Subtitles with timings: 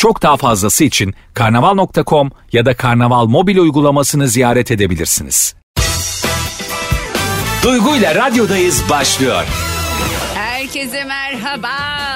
[0.00, 5.54] Çok daha fazlası için karnaval.com ya da karnaval mobil uygulamasını ziyaret edebilirsiniz.
[7.62, 9.44] Duygu ile radyodayız başlıyor.
[10.34, 11.68] Herkese merhaba.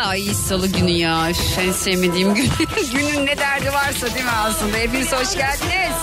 [0.05, 1.31] Ay salı günü ya.
[1.31, 2.51] Üf, En sevmediğim gün.
[2.93, 4.77] Günün ne derdi varsa değil mi aslında?
[4.77, 5.95] Hepiniz hoş geldiniz.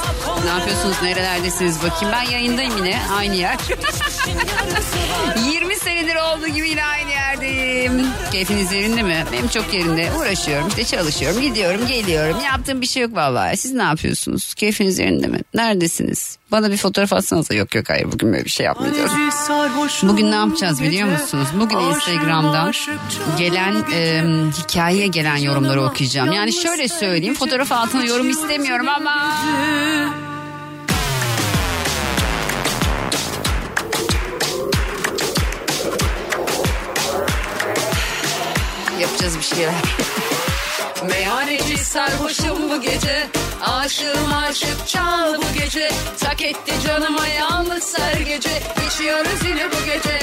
[0.44, 0.96] Ne yapıyorsunuz?
[1.04, 2.16] Nerelerdesiniz bakayım.
[2.16, 3.00] Ben yayındayım yine.
[3.18, 3.58] Aynı yer.
[5.54, 8.08] 20 senedir olduğu gibi yine aynı yerdeyim.
[8.32, 9.26] Keyfiniz yerinde mi?
[9.32, 10.12] Benim çok yerinde.
[10.20, 11.42] Uğraşıyorum işte çalışıyorum.
[11.42, 12.38] Gidiyorum geliyorum.
[12.46, 13.58] Yaptığım bir şey yok vallahi.
[13.58, 14.54] Siz ne yapıyorsunuz?
[14.54, 15.40] Keyfiniz yerinde mi?
[15.54, 16.38] Neredesiniz?
[16.52, 17.54] Bana bir fotoğraf atsanıza.
[17.54, 19.12] Yok yok hayır bugün böyle bir şey yapmayacağız.
[20.04, 21.48] Bugün ne yapacağız biliyor musunuz?
[21.60, 22.74] Bugün Instagram'dan
[23.38, 24.24] gelen e,
[24.58, 26.32] hikayeye gelen yorumları okuyacağım.
[26.32, 29.34] Yani şöyle söyleyeyim fotoğraf altına yorum istemiyorum ama...
[39.00, 39.74] Yapacağız bir şeyler.
[41.10, 43.28] Meyhaneci sarhoşum bu gece.
[43.66, 45.92] Aşığım aşık çal bu gece.
[46.20, 48.64] Tak etti canıma yalnız her gece.
[48.88, 50.20] İçiyoruz yine bu gece.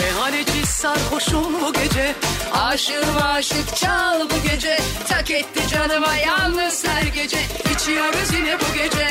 [0.00, 2.14] Meyhaneci sarhoşum bu gece.
[2.52, 4.78] Aşığım aşık çal bu gece.
[5.08, 7.38] Tak etti canıma yalnız her gece.
[7.74, 9.08] İçiyoruz yine bu gece.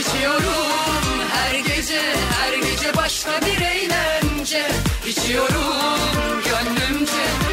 [0.00, 2.00] İçiyorum her gece
[2.40, 4.70] Her gece başka bir eğlence.
[5.06, 7.45] İçiyorum gönlümce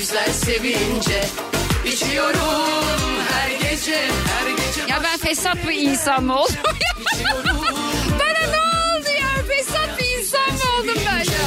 [0.00, 1.24] güzel sevince
[1.84, 7.02] İçiyorum her gece Her gece Ya ben fesat bir insan mı oldum ya?
[8.10, 9.44] Bana ne oldu ya?
[9.48, 11.46] Fesat bir insan mı oldum ben ya?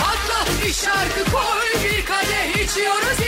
[0.00, 3.18] Atla bir şarkı koy bir kadeh içiyoruz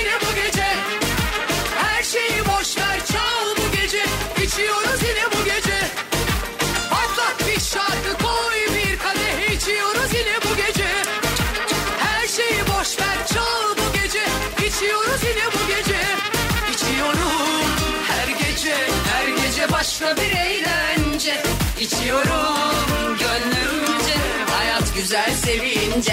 [25.47, 26.13] sevince.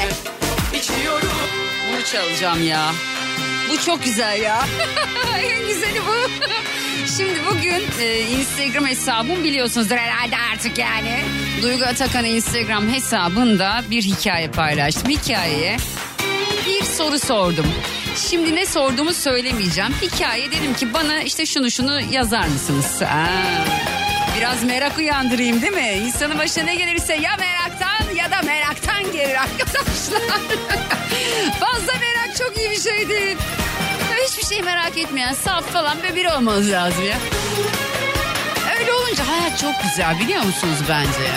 [0.73, 1.29] İçiyorum.
[1.91, 2.91] Bunu çalacağım ya.
[3.69, 4.65] Bu çok güzel ya.
[5.43, 6.29] en güzeli bu.
[7.17, 11.23] Şimdi bugün e, Instagram hesabım biliyorsunuzdur herhalde artık yani.
[11.61, 15.09] Duygu Atakan Instagram hesabında bir hikaye paylaştım.
[15.09, 15.77] Hikayeye
[16.65, 17.65] bir soru sordum.
[18.29, 19.93] Şimdi ne sorduğumu söylemeyeceğim.
[20.01, 23.01] Hikaye dedim ki bana işte şunu şunu yazar mısınız?
[23.01, 23.92] Aa,
[24.37, 25.91] biraz merak uyandırayım değil mi?
[26.05, 30.21] İnsanın başına ne gelirse ya meraktan ya da meraktan gelir arkadaşlar.
[31.59, 33.37] Fazla merak çok iyi bir şey değil.
[34.27, 37.17] Hiçbir şey merak etmeyen saf falan ve biri olmanız lazım ya.
[38.79, 41.31] Öyle olunca hayat çok güzel biliyor musunuz bence?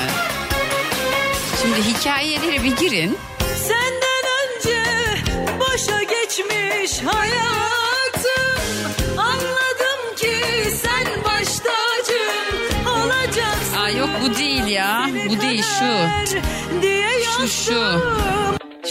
[1.62, 3.18] Şimdi hikayelere bir girin.
[3.68, 4.82] Senden önce
[5.60, 7.45] başa geçmiş hayatım
[15.09, 15.28] ya.
[15.31, 16.09] Bu değil şu.
[17.37, 18.03] Şu şu.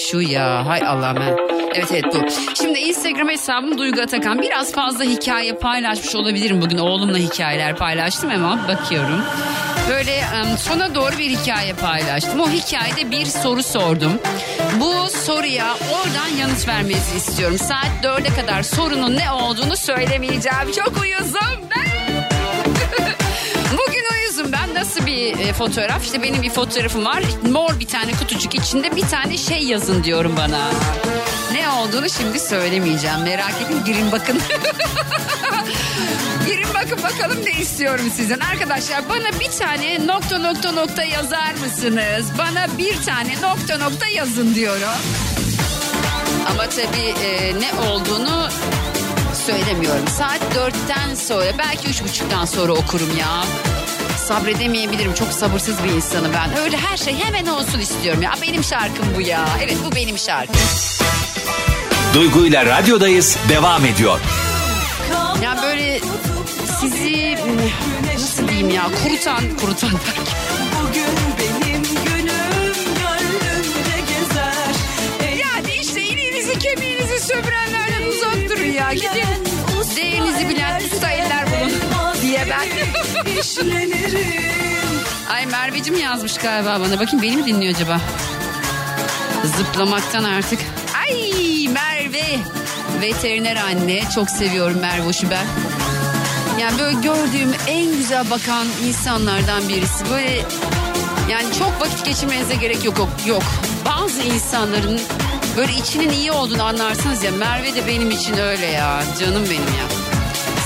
[0.09, 1.37] Şu ya hay Allah ben.
[1.75, 2.17] Evet evet bu.
[2.55, 4.41] Şimdi Instagram hesabım Duygu Atakan.
[4.41, 6.77] Biraz fazla hikaye paylaşmış olabilirim bugün.
[6.77, 9.21] Oğlumla hikayeler paylaştım ama bakıyorum.
[9.89, 10.23] Böyle
[10.59, 12.39] sona doğru bir hikaye paylaştım.
[12.39, 14.11] O hikayede bir soru sordum.
[14.79, 17.57] Bu soruya oradan yanıt vermenizi istiyorum.
[17.57, 20.71] Saat 4'e kadar sorunun ne olduğunu söylemeyeceğim.
[20.75, 21.84] Çok uyuzum ben.
[24.75, 26.03] Nasıl bir e, fotoğraf?
[26.03, 27.23] İşte benim bir fotoğrafım var.
[27.51, 30.69] Mor bir tane kutucuk içinde bir tane şey yazın diyorum bana.
[31.53, 33.21] Ne olduğunu şimdi söylemeyeceğim.
[33.23, 34.39] Merak edin girin bakın.
[36.47, 38.39] girin bakın bakalım ne istiyorum sizden.
[38.39, 42.25] Arkadaşlar bana bir tane nokta nokta nokta yazar mısınız?
[42.37, 44.99] Bana bir tane nokta nokta yazın diyorum.
[46.49, 48.49] Ama tabii e, ne olduğunu
[49.45, 50.07] söylemiyorum.
[50.07, 53.43] Saat dörtten sonra belki üç buçuktan sonra okurum ya.
[54.27, 55.13] Sabredemeyebilirim.
[55.13, 56.57] Çok sabırsız bir insanım ben.
[56.57, 58.33] Öyle her şey hemen olsun istiyorum ya.
[58.41, 59.45] Benim şarkım bu ya.
[59.63, 60.55] Evet bu benim şarkım.
[62.13, 64.19] Duygu ile radyodayız devam ediyor.
[65.43, 65.99] Ya böyle
[66.81, 67.37] sizi
[68.13, 69.91] nasıl diyeyim ya kurutan kurutan
[70.81, 71.03] Bugün
[71.39, 74.75] benim günüm gönlümde gezer
[75.37, 78.93] Yani işte iliğinizi kemiğinizi sömürenlerden uzak durun ya.
[78.93, 79.34] Gidin
[83.45, 84.99] İşlenirim
[85.29, 86.99] Ay Merveciğim yazmış galiba bana.
[86.99, 88.01] Bakayım beni mi dinliyor acaba?
[89.57, 90.59] Zıplamaktan artık.
[91.03, 92.39] Ay Merve.
[93.01, 94.01] Veteriner anne.
[94.15, 95.45] Çok seviyorum Mervoş'u ben.
[96.59, 100.09] Yani böyle gördüğüm en güzel bakan insanlardan birisi.
[100.11, 100.41] Böyle
[101.29, 102.85] yani çok vakit geçirmenize gerek.
[102.85, 103.07] Yok.
[103.25, 103.43] yok.
[103.85, 105.01] Bazı insanların
[105.57, 107.31] böyle içinin iyi olduğunu anlarsınız ya.
[107.31, 109.03] Merve de benim için öyle ya.
[109.19, 110.04] Canım benim ya.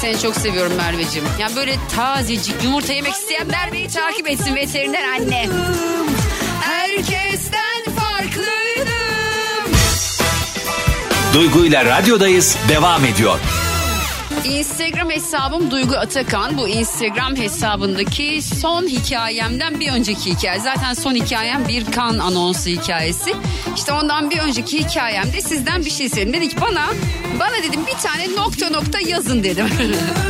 [0.01, 1.28] Seni çok seviyorum Merveciğim.
[1.40, 5.50] Yani böyle tazecik yumurta yemek isteyen Merve'yi takip etsin veteriner anne.
[6.62, 9.72] Herkesten farklıydım.
[11.34, 13.40] Duygu ile radyodayız devam ediyor.
[14.45, 16.57] Instagram hesabım Duygu Atakan.
[16.57, 20.59] Bu Instagram hesabındaki son hikayemden bir önceki hikaye.
[20.59, 23.36] Zaten son hikayem bir kan anonsu hikayesi.
[23.75, 26.33] İşte ondan bir önceki hikayemde sizden bir şey istedim.
[26.33, 26.88] Dedi ki bana,
[27.39, 29.69] bana dedim bir tane nokta nokta yazın dedim.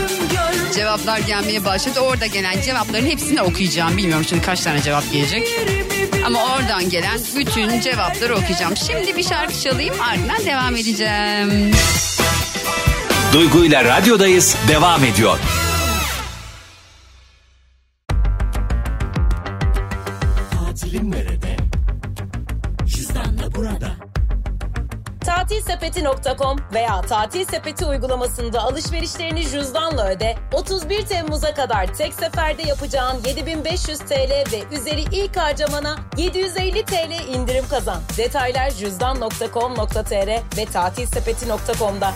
[0.75, 1.99] Cevaplar gelmeye başladı.
[1.99, 3.97] Orada gelen cevapların hepsini okuyacağım.
[3.97, 5.47] Bilmiyorum şimdi kaç tane cevap gelecek.
[6.25, 8.73] Ama oradan gelen bütün cevapları okuyacağım.
[8.77, 11.71] Şimdi bir şarkı çalayım ardından devam edeceğim.
[13.33, 15.39] Duygu ile radyodayız devam ediyor.
[25.25, 30.35] Tatilsepeti.com veya Tatil Sepeti uygulamasında alışverişlerini cüzdanla öde.
[30.53, 37.65] 31 Temmuz'a kadar tek seferde yapacağın 7500 TL ve üzeri ilk harcamana 750 TL indirim
[37.69, 38.01] kazan.
[38.17, 42.13] Detaylar cüzdan.com.tr ve tatilsepeti.com'da.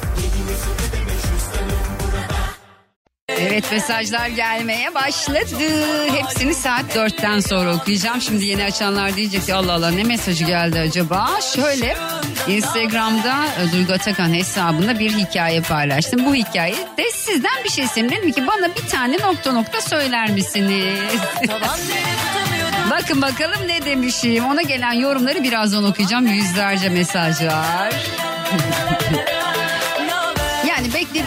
[3.48, 5.64] Evet mesajlar gelmeye başladı.
[6.16, 8.22] Hepsini saat dörtten sonra okuyacağım.
[8.22, 11.30] Şimdi yeni açanlar diyecek ki Allah Allah ne mesajı geldi acaba?
[11.56, 11.96] Şöyle
[12.48, 16.26] Instagram'da e, Duygu Atakan hesabında bir hikaye paylaştım.
[16.26, 18.12] Bu hikaye de sizden bir şey istedim.
[18.12, 21.00] Dedim ki bana bir tane nokta nokta söyler misiniz?
[22.90, 24.46] Bakın bakalım ne demişim.
[24.46, 26.28] Ona gelen yorumları birazdan okuyacağım.
[26.28, 27.94] Yüzlerce mesaj var.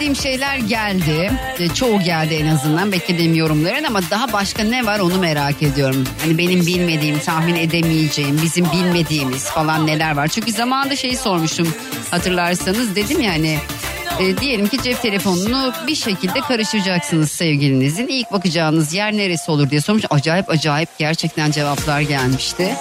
[0.07, 1.31] Beklediğim şeyler geldi.
[1.59, 6.03] E, Çoğu geldi en azından beklediğim yorumların ama daha başka ne var onu merak ediyorum.
[6.21, 10.27] Hani benim bilmediğim, tahmin edemeyeceğim, bizim bilmediğimiz falan neler var.
[10.27, 11.73] Çünkü zamanında şeyi sormuştum
[12.11, 13.57] hatırlarsanız dedim yani
[14.19, 18.07] e, diyelim ki cep telefonunu bir şekilde karıştıracaksınız sevgilinizin.
[18.07, 20.03] İlk bakacağınız yer neresi olur diye sormuş.
[20.09, 22.75] Acayip acayip gerçekten cevaplar gelmişti.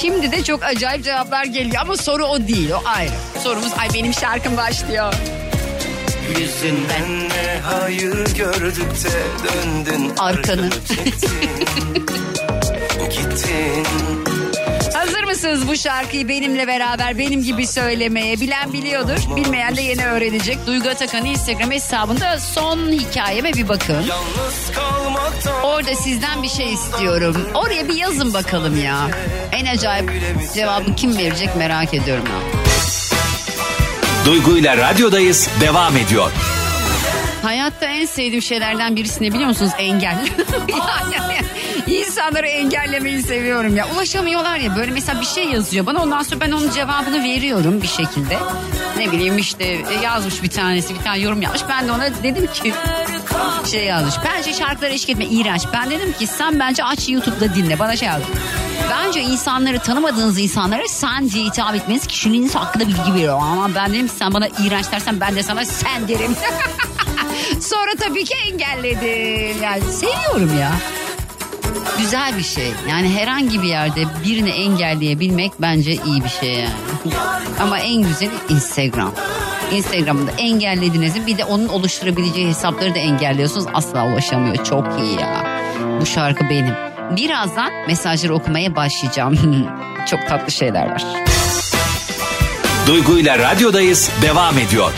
[0.00, 3.10] Şimdi de çok acayip cevaplar geliyor ama soru o değil o ayrı.
[3.42, 5.14] Sorumuz ay benim şarkım başlıyor.
[6.28, 10.70] Yüzünden ne hayır gördük de döndün Arkanı.
[13.10, 13.86] Gittin
[14.94, 18.40] Hazır mısınız bu şarkıyı benimle beraber benim gibi söylemeye?
[18.40, 20.58] Bilen biliyordur, bilmeyen de yeni öğrenecek.
[20.66, 24.04] Duygu Atakan'ın Instagram hesabında son hikayeme bir bakın.
[25.62, 27.48] Orada sizden bir şey istiyorum.
[27.54, 29.08] Oraya bir yazın bakalım ya.
[29.52, 30.10] En acayip
[30.54, 32.55] cevabı kim verecek merak ediyorum ya.
[34.26, 36.30] Duygu ile radyodayız devam ediyor.
[37.42, 39.72] Hayatta en sevdiğim şeylerden birisi ne biliyor musunuz?
[39.78, 40.18] Engel.
[41.12, 41.36] yani
[41.86, 43.86] insanları engellemeyi seviyorum ya.
[43.94, 47.88] Ulaşamıyorlar ya böyle mesela bir şey yazıyor bana ondan sonra ben onun cevabını veriyorum bir
[47.88, 48.38] şekilde.
[48.98, 51.62] Ne bileyim işte e, yazmış bir tanesi bir tane yorum yapmış.
[51.68, 52.72] Ben de ona dedim ki
[53.70, 54.14] şey yazmış.
[54.24, 55.62] Bence şarkılara eşlik etme iğrenç.
[55.72, 57.78] Ben dedim ki sen bence aç YouTube'da dinle.
[57.78, 58.26] Bana şey yazdı.
[58.90, 63.38] Bence insanları tanımadığınız insanlara sen diye hitap etmeniz kişinin hakkında bilgi veriyor.
[63.42, 66.36] Ama ben dedim sen bana iğrenç dersen ben de sana sen derim.
[67.60, 69.62] Sonra tabii ki engelledim.
[69.62, 70.72] Yani seviyorum ya.
[71.98, 72.72] Güzel bir şey.
[72.90, 77.14] Yani herhangi bir yerde birini engelleyebilmek bence iyi bir şey yani.
[77.60, 79.12] Ama en güzeli Instagram.
[79.72, 83.66] Instagram'da engellediğinizin bir de onun oluşturabileceği hesapları da engelliyorsunuz.
[83.74, 84.64] Asla ulaşamıyor.
[84.64, 85.46] Çok iyi ya.
[86.00, 86.74] Bu şarkı benim.
[87.16, 89.38] Birazdan mesajları okumaya başlayacağım.
[90.10, 91.04] Çok tatlı şeyler var.
[92.86, 94.92] Duygu ile radyodayız devam ediyor.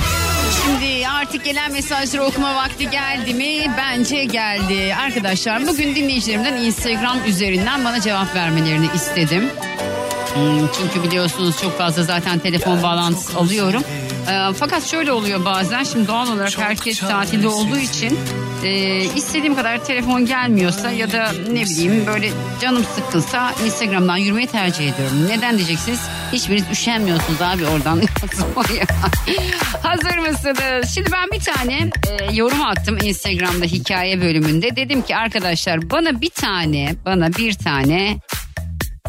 [1.29, 3.75] Artık gelen mesajları okuma vakti geldi mi?
[3.79, 4.95] Bence geldi.
[5.01, 9.51] Arkadaşlar bugün dinleyicilerimden Instagram üzerinden bana cevap vermelerini istedim.
[10.35, 13.83] Hmm, Çünkü biliyorsunuz çok fazla zaten telefon bağlantısı alıyorum.
[14.31, 18.19] Ee, fakat şöyle oluyor bazen şimdi doğal olarak herkes tatilde olduğu için
[18.65, 24.93] e, istediğim kadar telefon gelmiyorsa ya da ne bileyim böyle canım sıkkınsa Instagram'dan yürümeyi tercih
[24.93, 25.29] ediyorum.
[25.29, 26.01] Neden diyeceksiniz?
[26.33, 28.03] Hiçbiriniz üşenmiyorsunuz abi oradan.
[29.83, 30.95] Hazır mısınız?
[30.95, 34.77] Şimdi ben bir tane e, yorum attım Instagram'da hikaye bölümünde.
[34.77, 38.17] Dedim ki arkadaşlar bana bir tane bana bir tane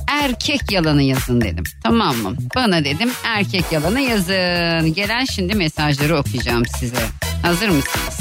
[0.09, 1.63] erkek yalanı yazın dedim.
[1.83, 2.35] Tamam mı?
[2.55, 4.93] Bana dedim erkek yalanı yazın.
[4.93, 7.05] Gelen şimdi mesajları okuyacağım size.
[7.41, 8.19] Hazır mısınız?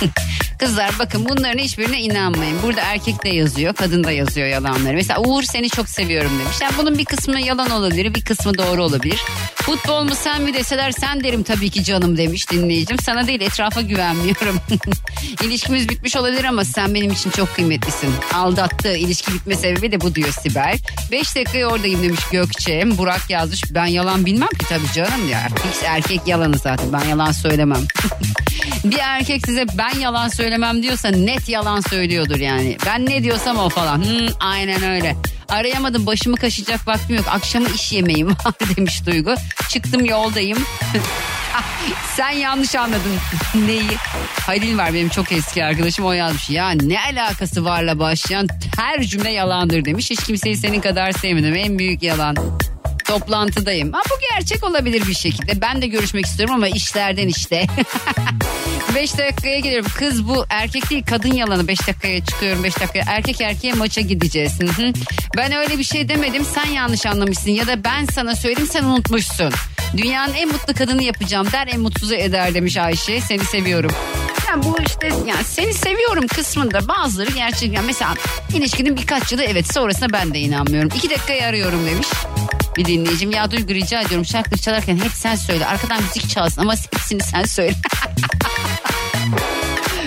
[0.60, 2.62] Kızlar bakın bunların hiçbirine inanmayın.
[2.62, 4.94] Burada erkek de yazıyor, kadın da yazıyor yalanları.
[4.94, 6.56] Mesela Uğur seni çok seviyorum demiş.
[6.62, 9.20] Yani bunun bir kısmı yalan olabilir, bir kısmı doğru olabilir.
[9.54, 12.98] Futbol mu sen mi deseler sen derim tabii ki canım demiş dinleyicim.
[12.98, 14.60] Sana değil etrafa güvenmiyorum.
[15.42, 18.10] İlişkimiz bitmiş olabilir ama sen benim için çok kıymetlisin.
[18.34, 18.96] Aldattı.
[18.96, 20.78] İlişki bitme sebebi de bu diyor Sibel.
[21.10, 22.98] 5 dakikaya oradayım demiş Gökçe.
[22.98, 23.62] Burak yazmış.
[23.74, 25.46] Ben yalan bilmem ki tabii canım ya.
[25.48, 26.92] Hiç erkek yalanı zaten.
[26.92, 27.82] Ben yalan söylemem.
[28.84, 32.76] bir erkek size ben yalan söylemem diyorsa net yalan söylüyordur yani.
[32.86, 33.96] Ben ne diyorsam o falan.
[33.96, 35.16] Hmm, aynen öyle.
[35.48, 37.24] Arayamadım başımı kaşıyacak vaktim yok.
[37.28, 39.34] Akşamı iş yemeğim var demiş Duygu.
[39.68, 40.58] Çıktım yoldayım.
[42.16, 43.16] Sen yanlış anladın.
[43.66, 43.90] Neyi?
[44.46, 46.50] Halil var benim çok eski arkadaşım o yazmış.
[46.50, 50.10] Ya ne alakası varla başlayan her cümle yalandır demiş.
[50.10, 51.54] Hiç kimseyi senin kadar sevmedim.
[51.54, 52.36] En büyük yalan.
[53.10, 53.92] Toplantıdayım.
[53.92, 55.60] Ha, bu gerçek olabilir bir şekilde.
[55.60, 57.66] Ben de görüşmek istiyorum ama işlerden işte.
[58.94, 59.90] 5 dakikaya geliyorum.
[59.98, 61.68] Kız bu erkek değil kadın yalanı.
[61.68, 63.04] 5 dakikaya çıkıyorum 5 dakikaya.
[63.08, 64.52] Erkek erkeğe maça gideceğiz.
[65.36, 66.44] Ben öyle bir şey demedim.
[66.54, 67.50] Sen yanlış anlamışsın.
[67.50, 69.52] Ya da ben sana söyleyeyim sen unutmuşsun.
[69.96, 73.20] Dünyanın en mutlu kadını yapacağım der en mutsuzu eder demiş Ayşe.
[73.20, 73.90] Seni seviyorum.
[74.48, 78.14] Yani bu işte yani seni seviyorum kısmında bazıları gerçekten mesela
[78.54, 80.90] ilişkinin birkaç yılı evet sonrasında ben de inanmıyorum.
[80.96, 82.08] İki dakikaya arıyorum demiş.
[82.80, 86.74] Bir dinleyicim ya Duygu rica ediyorum şarkı çalarken hep sen söyle arkadan müzik çalsın ama
[86.92, 87.74] hepsini sen söyle.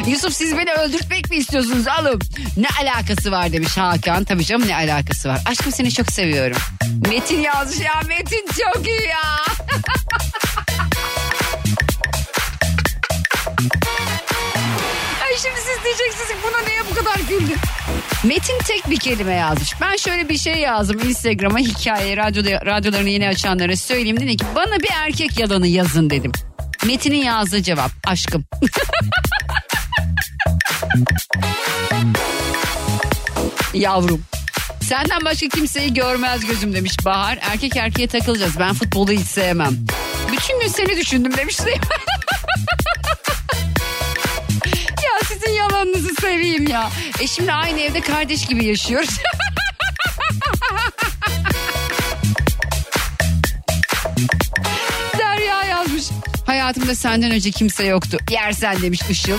[0.07, 2.19] Yusuf siz beni öldürtmek mi istiyorsunuz alım?
[2.57, 4.23] Ne alakası var demiş Hakan.
[4.23, 5.41] Tabii canım ne alakası var.
[5.45, 6.57] Aşkım seni çok seviyorum.
[7.09, 9.37] Metin yazmış ya Metin çok iyi ya.
[15.43, 17.57] şimdi siz diyeceksiniz ki buna niye bu kadar güldün?
[18.23, 19.81] Metin tek bir kelime yazmış.
[19.81, 24.19] Ben şöyle bir şey yazdım Instagram'a hikaye radyoda, radyolarını yeni açanlara söyleyeyim.
[24.19, 26.31] Dedim ki bana bir erkek yalanı yazın dedim.
[26.85, 28.45] Metin'in yazdığı cevap aşkım.
[33.73, 34.21] Yavrum.
[34.81, 37.39] Senden başka kimseyi görmez gözüm demiş Bahar.
[37.41, 38.59] Erkek erkeğe takılacağız.
[38.59, 39.77] Ben futbolu hiç sevmem.
[40.31, 41.59] Bütün gün seni düşündüm demiş
[45.53, 46.89] sizin yalanınızı seveyim ya.
[47.19, 49.09] E şimdi aynı evde kardeş gibi yaşıyoruz.
[55.17, 56.03] Derya yazmış.
[56.45, 58.17] Hayatımda senden önce kimse yoktu.
[58.31, 59.37] Yersen demiş Işıl.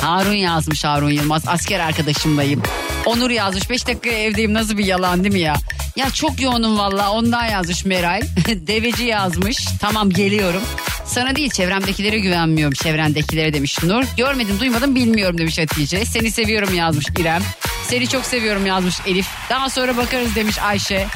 [0.00, 1.42] Harun yazmış Harun Yılmaz.
[1.46, 2.62] Asker arkadaşımdayım.
[3.06, 3.70] Onur yazmış.
[3.70, 5.54] 5 dakika evdeyim nasıl bir yalan değil mi ya?
[5.96, 8.22] Ya çok yoğunum valla ondan yazmış Meral.
[8.48, 9.58] Deveci yazmış.
[9.80, 10.62] Tamam geliyorum.
[11.06, 12.74] Sana değil çevremdekilere güvenmiyorum.
[12.74, 14.04] Çevrendekilere demiş Nur.
[14.16, 16.04] Görmedim duymadım bilmiyorum demiş Hatice.
[16.04, 17.42] Seni seviyorum yazmış İrem.
[17.88, 19.26] Seni çok seviyorum yazmış Elif.
[19.50, 21.06] Daha sonra bakarız demiş Ayşe.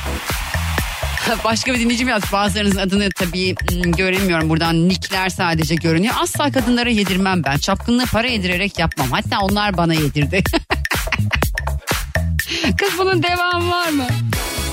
[1.45, 2.23] Başka bir dinleyicim yaz.
[2.33, 4.49] Bazılarınızın adını tabii hmm, göremiyorum.
[4.49, 6.15] Buradan nickler sadece görünüyor.
[6.21, 7.59] Asla kadınlara yedirmem ben.
[7.59, 9.11] Çapkınlığı para yedirerek yapmam.
[9.11, 10.43] Hatta onlar bana yedirdi.
[12.79, 14.07] Kız bunun devamı var mı?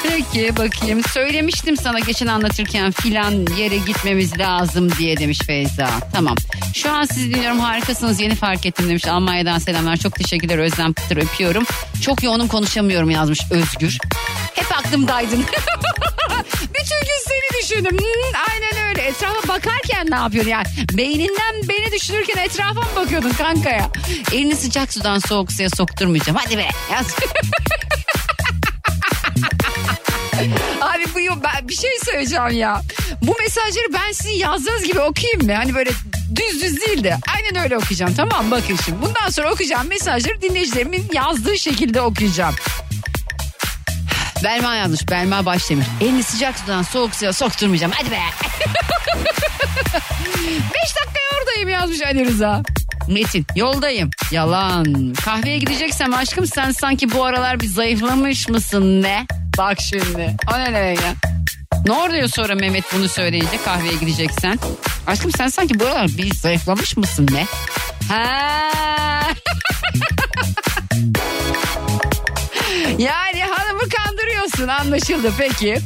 [0.10, 1.02] Peki bakayım.
[1.04, 5.90] Söylemiştim sana geçen anlatırken filan yere gitmemiz lazım diye demiş Feyza.
[6.14, 6.36] Tamam.
[6.74, 9.08] Şu an sizi dinliyorum harikasınız yeni fark ettim demiş.
[9.08, 9.98] Almanya'dan selamlar.
[9.98, 11.64] Çok teşekkürler Özlem Kıtır öpüyorum.
[12.02, 13.98] Çok yoğunum konuşamıyorum yazmış Özgür.
[14.56, 15.40] Hep aklımdaydın.
[16.62, 17.98] Bütün gün seni düşündüm.
[17.98, 19.02] Hmm, aynen öyle.
[19.02, 20.66] Etrafa bakarken ne yapıyorsun yani?
[20.94, 23.90] Beyninden beni düşünürken etrafa mı bakıyordun kanka ya?
[24.34, 26.40] Elini sıcak sudan soğuk suya sokturmayacağım.
[26.44, 27.08] Hadi be yaz.
[30.82, 32.82] Abi bu ben bir şey söyleyeceğim ya.
[33.22, 35.54] Bu mesajları ben sizin yazdığınız gibi okuyayım mı?
[35.54, 35.90] Hani böyle
[36.36, 38.52] düz düz değil de aynen öyle okuyacağım tamam?
[38.52, 42.56] Bakın şimdi bundan sonra okuyacağım mesajları dinleyicilerimin yazdığı şekilde okuyacağım.
[44.44, 45.10] Belma yazmış.
[45.10, 45.86] Belma Başdemir.
[46.02, 47.92] Elini sıcak sudan soğuk suya sokturmayacağım.
[47.96, 48.20] Hadi be.
[50.46, 52.64] Beş dakikaya oradayım yazmış Ali Rıza.
[53.08, 54.10] Metin yoldayım.
[54.32, 55.14] Yalan.
[55.26, 59.26] Kahveye gideceksem aşkım sen sanki bu aralar bir zayıflamış mısın ne?
[59.58, 60.36] Bak şimdi.
[60.54, 61.14] O ne demek ya?
[61.86, 64.60] Ne oluyor sonra Mehmet bunu söyleyince kahveye gideceksen?
[65.08, 67.46] Aşkım sen sanki bu aralar bir zayıflamış mısın ne?
[68.14, 68.60] Ha.
[72.98, 75.80] yani hanımı kandırıyorsun anlaşıldı peki.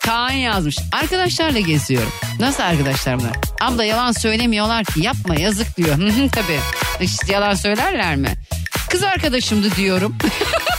[0.00, 0.78] Kaan yazmış.
[0.92, 2.12] Arkadaşlarla geziyorum.
[2.40, 3.36] Nasıl arkadaşlar bunlar?
[3.60, 5.96] Abla yalan söylemiyorlar ki yapma yazık diyor.
[6.32, 6.60] Tabii.
[7.00, 8.34] İşte yalan söylerler mi?
[8.90, 10.16] Kız arkadaşımdı diyorum.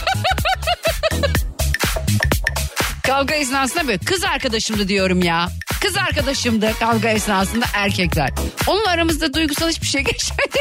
[3.16, 5.50] Kavga esnasında böyle kız arkadaşımdı diyorum ya.
[5.82, 8.30] Kız arkadaşımdı kavga esnasında erkekler.
[8.68, 10.58] Onun aramızda duygusal hiçbir şey geçmedi.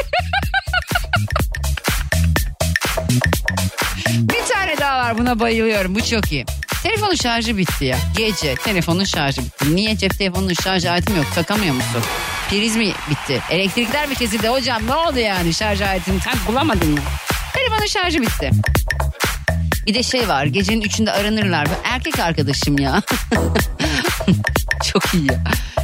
[4.09, 6.45] Bir tane daha var buna bayılıyorum bu çok iyi.
[6.83, 7.97] Telefonun şarjı bitti ya.
[8.17, 9.75] Gece telefonun şarjı bitti.
[9.75, 12.01] Niye cep telefonunun şarj aletim yok takamıyor musun?
[12.49, 13.41] Priz mi bitti?
[13.49, 14.47] Elektrikler mi kesildi?
[14.47, 16.99] Hocam ne oldu yani şarj aletini tam bulamadın mı?
[17.53, 18.51] Telefonun şarjı bitti.
[19.85, 21.67] Bir de şey var gecenin üçünde aranırlar.
[21.83, 23.01] Erkek arkadaşım ya.
[24.93, 25.43] Çok iyi ya.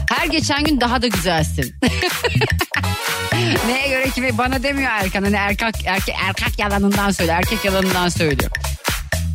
[0.10, 1.75] Her geçen gün daha da güzelsin.
[3.67, 5.24] Neye göre kimi bana demiyor Erkan.
[5.24, 7.31] Hani erkek, erkek, erkek yalanından söyle.
[7.31, 8.51] Erkek yalanından söylüyor.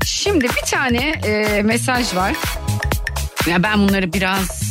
[0.06, 2.32] Şimdi bir tane e, mesaj var.
[3.46, 4.65] Ya ben bunları biraz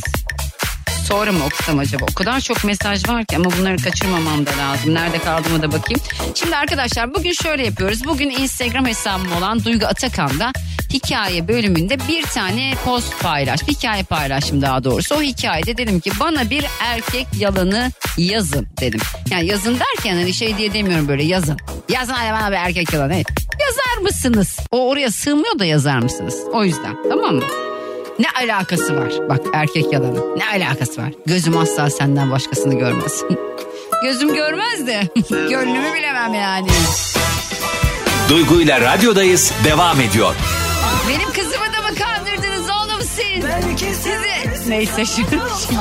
[1.06, 2.06] sonra mı okusam acaba?
[2.12, 4.94] O kadar çok mesaj var ki ama bunları kaçırmamam da lazım.
[4.94, 6.02] Nerede kaldığıma da bakayım.
[6.36, 8.06] Şimdi arkadaşlar bugün şöyle yapıyoruz.
[8.06, 10.52] Bugün Instagram hesabım olan Duygu Atakan'da
[10.94, 13.64] hikaye bölümünde bir tane post paylaş.
[13.64, 15.16] Hikaye paylaşım daha doğrusu.
[15.16, 19.00] O hikayede dedim ki bana bir erkek yalanı yazın dedim.
[19.32, 21.58] Yani yazın derken hani şey diye demiyorum böyle yazın.
[21.90, 23.16] Yazın hadi bana bir erkek yalanı.
[23.16, 23.28] Evet.
[23.62, 24.58] Yazar mısınız?
[24.72, 26.36] O oraya sığmıyor da yazar mısınız?
[26.54, 27.44] O yüzden tamam mı?
[28.20, 29.14] Ne alakası var?
[29.30, 30.38] Bak erkek yalanı.
[30.38, 31.10] Ne alakası var?
[31.26, 33.24] Gözüm asla senden başkasını görmez.
[34.04, 36.68] Gözüm görmez de gönlümü bilemem yani.
[38.30, 40.36] Duygu ile radyodayız devam ediyor.
[41.10, 43.46] Benim kızımı da mı kandırdınız oğlum siz?
[44.04, 44.35] Sizi...
[44.68, 45.22] Neyse şu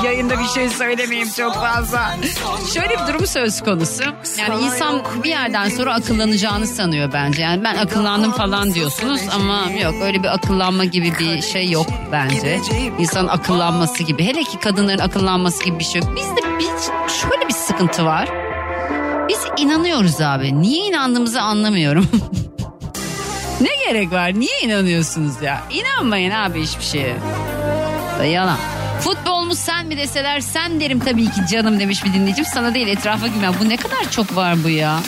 [0.05, 2.17] yayında bir şey söylemeyeyim çok fazla.
[2.75, 4.03] Şöyle bir durum söz konusu.
[4.39, 7.43] Yani insan bir yerden sonra akıllanacağını sanıyor bence.
[7.43, 12.61] Yani ben akıllandım falan diyorsunuz ama yok öyle bir akıllanma gibi bir şey yok bence.
[12.99, 14.25] İnsanın akıllanması gibi.
[14.25, 16.17] Hele ki kadınların akıllanması gibi bir şey yok.
[16.17, 18.29] Bizde biz, şöyle bir sıkıntı var.
[19.29, 20.63] Biz inanıyoruz abi.
[20.63, 22.09] Niye inandığımızı anlamıyorum.
[23.61, 24.35] Ne gerek var?
[24.35, 25.61] Niye inanıyorsunuz ya?
[25.71, 27.17] İnanmayın abi hiçbir şeye.
[28.19, 28.59] Da yalan.
[29.05, 32.45] Futbol mu sen mi deseler sen derim tabii ki canım demiş bir dinleyicim.
[32.45, 33.55] Sana değil etrafa güven.
[33.61, 35.01] Bu ne kadar çok var bu ya.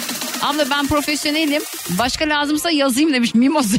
[0.43, 1.62] Abla ben profesyonelim.
[1.90, 3.66] Başka lazımsa yazayım demiş Mimoz.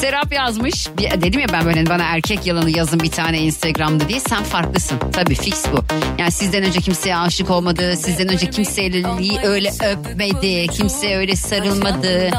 [0.00, 0.88] Serap yazmış.
[0.98, 4.20] Dedim ya ben böyle bana erkek yalanı yazın bir tane Instagram'da diye.
[4.20, 4.98] Sen farklısın.
[5.12, 5.84] Tabii fix bu.
[6.18, 7.96] Yani sizden önce kimseye aşık olmadı.
[7.96, 9.06] Sizden önce kimseyle
[9.46, 10.66] öyle öpmedi.
[10.66, 12.30] Kimseye öyle sarılmadı.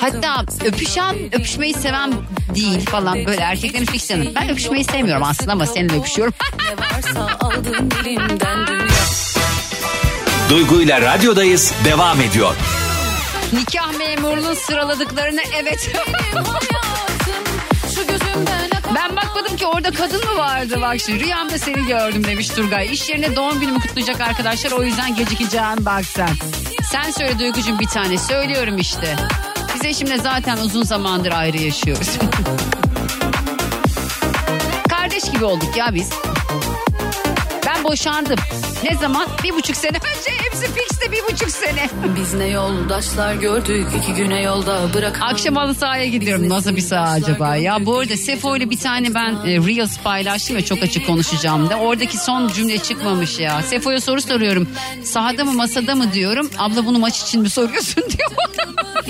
[0.00, 2.12] Hatta öpüşen, öpüşmeyi seven
[2.54, 3.26] değil falan.
[3.26, 4.34] Böyle erkeklerin fix yanı.
[4.34, 6.34] Ben öpüşmeyi sevmiyorum aslında ama seninle öpüşüyorum.
[10.50, 12.54] Duygu ile radyodayız devam ediyor.
[13.52, 15.90] Nikah memurunun sıraladıklarını evet.
[18.94, 22.92] Ben bakmadım ki orada kadın mı vardı bak şimdi rüyamda seni gördüm demiş Turgay.
[22.92, 26.30] İş yerine doğum günümü kutlayacak arkadaşlar o yüzden gecikeceğim bak sen.
[26.92, 29.16] Sen söyle Duygucuğum bir tane söylüyorum işte.
[29.74, 32.08] Biz eşimle zaten uzun zamandır ayrı yaşıyoruz.
[34.88, 36.10] Kardeş gibi olduk ya biz.
[37.66, 38.38] Ben boşandım.
[38.84, 39.26] Ne zaman?
[39.44, 39.98] Bir buçuk sene
[40.60, 41.88] hepsi fixte bir buçuk sene.
[42.16, 45.18] Biz ne yoldaşlar gördük iki güne yolda bırak.
[45.22, 46.48] Akşam halı sahaya gidiyorum.
[46.48, 47.56] Nasıl bir saha acaba?
[47.56, 51.70] Ya bu arada Sefo ile bir tane ben e, Reels paylaştım ve çok açık konuşacağım
[51.70, 51.76] da.
[51.76, 53.62] Oradaki son cümle çıkmamış ya.
[53.62, 54.68] Sefo'ya soru soruyorum.
[55.04, 56.50] Sahada mı masada mı diyorum.
[56.58, 58.29] Abla bunu maç için mi soruyorsun diyor.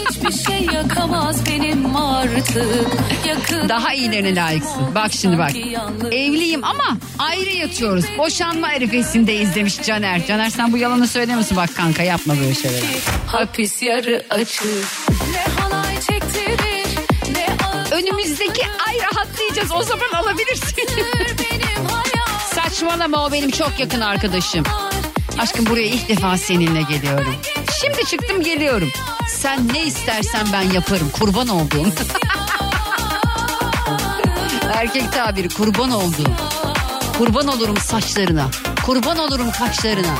[0.09, 2.87] Hiçbir şey yakamaz benim artık.
[3.27, 4.95] Yakın Daha iyilerine layıksın.
[4.95, 5.51] Bak şimdi bak.
[6.13, 8.05] Evliyim ama ayrı yatıyoruz.
[8.19, 10.27] Boşanma arifesindeyiz demiş Caner.
[10.27, 12.81] Caner sen bu yalanı söylemiyorsun bak kanka yapma böyle şeyler.
[13.27, 14.65] hapis yarı açık.
[15.33, 16.87] Ne halay çektirir
[17.33, 20.89] ne ağır Önümüzdeki ay rahatlayacağız o zaman alabilirsin.
[22.55, 24.65] Saçmalama o benim çok yakın arkadaşım.
[25.39, 27.35] Aşkım buraya ilk defa seninle geliyorum.
[27.81, 28.89] Şimdi çıktım geliyorum.
[29.43, 31.11] Sen ne istersen ben yaparım.
[31.19, 31.87] Kurban olduğum.
[34.75, 36.33] Erkek tabiri kurban olduğum.
[37.19, 38.47] Kurban olurum saçlarına.
[38.87, 40.15] Kurban olurum kaşlarına.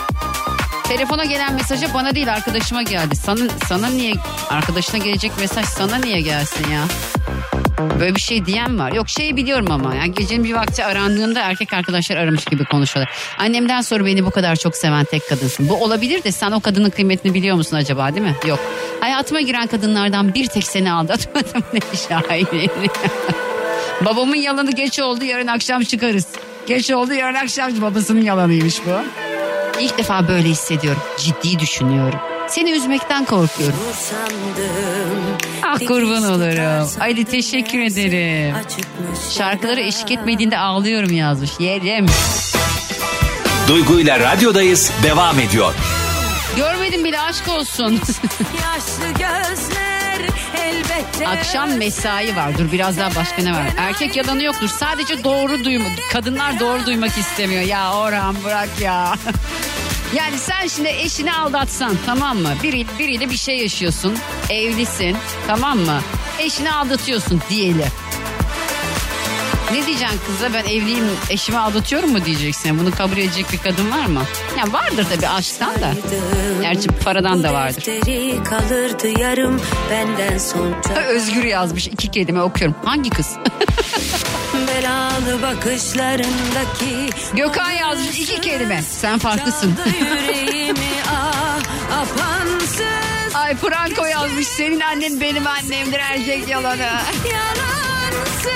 [0.89, 3.17] Telefona gelen mesaja bana değil arkadaşıma geldi.
[3.17, 4.15] Sana, sana niye
[4.51, 6.85] arkadaşına gelecek mesaj sana niye gelsin ya?
[8.01, 8.93] Böyle bir şey diyen var.
[8.93, 9.95] Yok şeyi biliyorum ama.
[9.95, 13.15] Yani gecenin bir vakti arandığında erkek arkadaşlar aramış gibi konuşuyorlar.
[13.39, 15.69] Annemden sonra beni bu kadar çok seven tek kadınsın.
[15.69, 18.37] Bu olabilir de sen o kadının kıymetini biliyor musun acaba değil mi?
[18.47, 18.61] Yok.
[19.01, 22.71] Hayatıma giren kadınlardan bir tek seni aldatmadım ne şahirin.
[24.05, 26.27] Babamın yalanı geç oldu yarın akşam çıkarız.
[26.67, 28.91] Geç oldu yarın akşam babasının yalanıymış bu.
[29.81, 31.03] İlk defa böyle hissediyorum.
[31.19, 32.21] Ciddi düşünüyorum.
[32.51, 33.79] Seni üzmekten korkuyorum.
[35.63, 36.91] Ah kurban olurum.
[37.01, 38.55] Ali teşekkür ederim.
[39.31, 41.51] Şarkıları eşlik etmediğinde ağlıyorum yazmış.
[41.59, 42.07] Yerim.
[43.69, 45.75] Duygu ile radyodayız devam ediyor.
[46.57, 47.93] Görmedim bile aşk olsun.
[48.63, 50.19] Yaşlı gözler
[50.59, 51.29] elbette.
[51.29, 52.59] Akşam mesai var.
[52.59, 53.67] Dur biraz daha başka ne var?
[53.77, 54.69] Erkek yalanı yoktur.
[54.69, 55.85] Sadece doğru duyma.
[56.13, 57.63] Kadınlar doğru duymak istemiyor.
[57.63, 59.15] Ya Orhan bırak ya.
[60.17, 62.55] Yani sen şimdi eşini aldatsan tamam mı?
[62.63, 64.17] Biri, biriyle bir şey yaşıyorsun.
[64.51, 66.01] Evlisin tamam mı?
[66.39, 67.87] Eşini aldatıyorsun diyelim.
[69.73, 72.79] Ne diyeceksin kıza ben evliyim eşimi aldatıyorum mu diyeceksin.
[72.79, 74.23] Bunu kabul edecek bir kadın var mı?
[74.59, 75.95] Ya vardır tabii aşktan da.
[76.63, 77.85] Gerçi paradan da vardır.
[78.45, 81.01] Kalırdı yarım benden sonra.
[81.07, 82.77] Özgür yazmış iki kelime okuyorum.
[82.85, 83.37] Hangi kız?
[84.75, 88.83] Belalı bakışlarındaki Gökhan yazmış iki kelime.
[88.83, 89.77] Sen farklısın.
[90.01, 91.59] Yüreğimi ah
[91.93, 96.79] apansız Ay Franco yazmış senin annen benim annemdir erkek yalanı.
[97.31, 98.51] yalansız.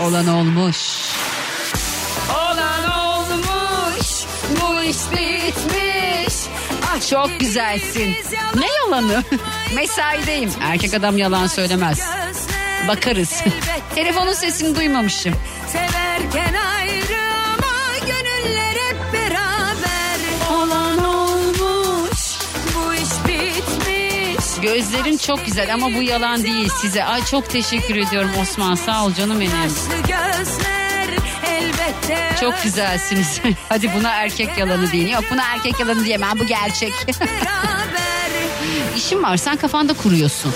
[0.00, 0.76] Olan olmuş.
[2.30, 4.08] Olan olmuş.
[4.50, 6.34] Bu iş bitmiş.
[6.86, 8.14] Ah çok güzelsin.
[8.54, 9.24] Ne yalanı?
[9.74, 10.50] Mesaideyim.
[10.62, 12.00] Erkek adam yalan söylemez.
[12.88, 13.42] Bakarız.
[13.94, 15.34] Telefonun sesini duymamışım.
[15.72, 20.18] Severken ayrı ama gönüller hep beraber.
[20.52, 22.20] Olan olmuş.
[22.74, 24.60] Bu iş bitmiş.
[24.62, 27.04] Gözlerin çok güzel ama bu yalan değil size.
[27.04, 28.74] Ay çok teşekkür ediyorum Osman.
[28.74, 29.52] Sağ ol canım benim.
[32.40, 33.40] Çok güzelsiniz.
[33.68, 35.08] Hadi buna erkek yalanı deyin.
[35.08, 36.92] Yok buna erkek yalanı diyemem bu gerçek.
[38.96, 40.54] İşim var sen kafanda kuruyorsun.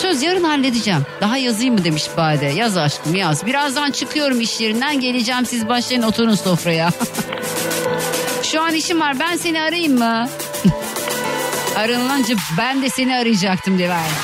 [0.00, 1.06] Söz yarın halledeceğim.
[1.20, 2.46] Daha yazayım mı demiş Bade.
[2.46, 3.46] Yaz aşkım yaz.
[3.46, 6.90] Birazdan çıkıyorum iş yerinden geleceğim siz başlayın oturun sofraya.
[8.42, 10.28] Şu an işim var ben seni arayayım mı?
[11.76, 14.16] Aranılınca ben de seni arayacaktım diye verdim.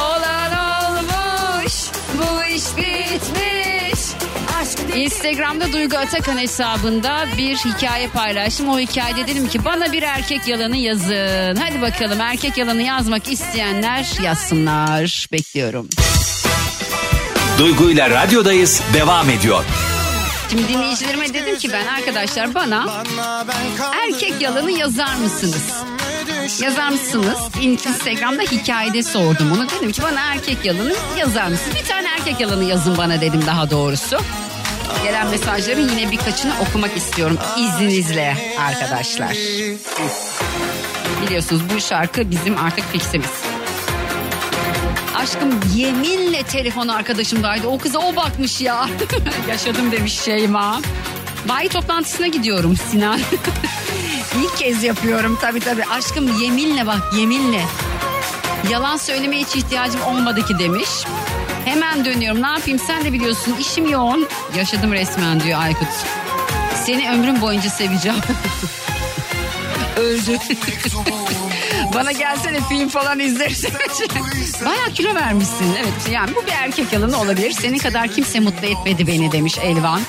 [0.00, 1.74] Olan olmuş
[2.14, 3.69] bu iş bitmiş.
[4.96, 8.68] Instagram'da Duygu Atakan hesabında bir hikaye paylaştım.
[8.68, 11.56] O hikayede dedim ki bana bir erkek yalanı yazın.
[11.56, 15.26] Hadi bakalım erkek yalanı yazmak isteyenler yazsınlar.
[15.32, 15.88] Bekliyorum.
[17.58, 19.64] Duygu ile radyodayız devam ediyor.
[20.50, 23.04] Şimdi dinleyicilerime dedim ki ben arkadaşlar bana
[24.06, 25.64] erkek yalanı yazar mısınız?
[26.62, 27.38] Yazar mısınız?
[27.60, 29.66] Instagram'da hikayede sordum onu.
[29.68, 31.76] Dedim ki bana erkek yalanı yazar mısınız?
[31.82, 34.18] Bir tane erkek yalanı yazın bana dedim daha doğrusu.
[35.02, 39.36] Gelen mesajların yine birkaçını okumak istiyorum izninizle arkadaşlar.
[41.22, 43.30] Biliyorsunuz bu şarkı bizim artık fiximiz.
[45.16, 47.66] Aşkım yeminle telefon arkadaşımdaydı.
[47.66, 48.86] O kıza o bakmış ya.
[49.48, 50.80] Yaşadım demiş Şeyma.
[51.48, 53.20] Bayi toplantısına gidiyorum Sinan.
[54.42, 55.84] İlk kez yapıyorum tabii tabii.
[55.84, 57.62] Aşkım yeminle bak yeminle.
[58.70, 60.88] Yalan söylemeye hiç ihtiyacım olmadı ki demiş.
[61.70, 64.28] Hemen dönüyorum ne yapayım sen de biliyorsun işim yoğun.
[64.56, 65.88] Yaşadım resmen diyor Aykut.
[66.86, 68.18] Seni ömrüm boyunca seveceğim.
[69.96, 70.38] Öldü.
[71.94, 73.70] Bana gelsene film falan izlersin.
[74.64, 75.76] Baya kilo vermişsin.
[75.80, 77.50] Evet yani bu bir erkek yalanı olabilir.
[77.50, 80.00] Senin kadar kimse mutlu etmedi beni demiş Elvan.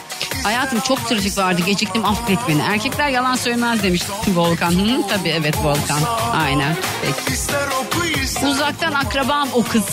[0.43, 2.61] Hayatım çok trafik vardı geciktim affet beni.
[2.61, 4.71] Erkekler yalan söylemez demiş Volkan.
[4.71, 5.99] Hı, tabii evet Volkan.
[6.33, 6.75] Aynen.
[7.01, 7.41] Peki.
[8.47, 9.85] Uzaktan akrabam o kız.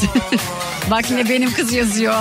[0.91, 2.15] Bak yine benim kız yazıyor.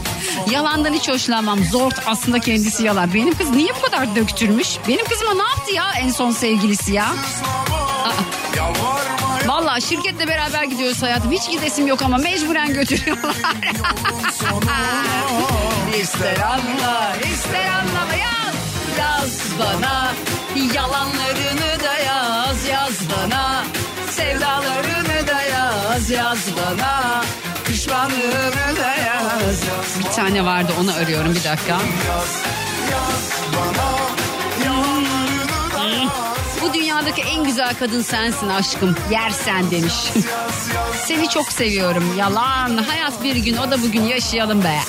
[0.50, 1.64] Yalandan hiç hoşlanmam.
[1.64, 3.14] Zor aslında kendisi yalan.
[3.14, 4.76] Benim kız niye bu kadar döktürmüş?
[4.88, 7.06] Benim kızıma ne yaptı ya en son sevgilisi ya?
[9.46, 11.32] Valla şirketle beraber gidiyoruz hayatım.
[11.32, 13.34] Hiç gidesim yok ama mecburen götürüyorlar.
[16.02, 18.54] ister anla, ister anlama yaz.
[18.98, 20.12] Yaz bana,
[20.74, 23.64] yalanlarını da yaz, yaz bana.
[24.10, 27.22] Sevdalarını da yaz, yaz bana.
[29.98, 31.78] Bir tane vardı onu arıyorum bir dakika.
[36.62, 38.96] Bu dünyadaki en güzel kadın sensin aşkım.
[39.10, 39.94] Yersen demiş.
[41.06, 42.16] Seni çok seviyorum.
[42.18, 42.76] Yalan.
[42.76, 44.78] Hayat bir gün o da bugün yaşayalım be.